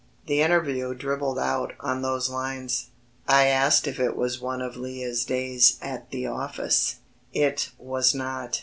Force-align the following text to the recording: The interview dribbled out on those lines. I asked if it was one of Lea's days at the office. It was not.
The 0.25 0.41
interview 0.41 0.95
dribbled 0.95 1.37
out 1.37 1.73
on 1.79 2.01
those 2.01 2.27
lines. 2.27 2.89
I 3.27 3.45
asked 3.45 3.85
if 3.85 3.99
it 3.99 4.15
was 4.17 4.41
one 4.41 4.59
of 4.59 4.75
Lea's 4.75 5.23
days 5.25 5.77
at 5.79 6.09
the 6.09 6.25
office. 6.25 6.95
It 7.33 7.69
was 7.77 8.15
not. 8.15 8.59